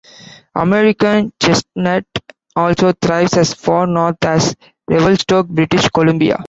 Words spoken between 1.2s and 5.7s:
chestnut also thrives as far north as Revelstoke,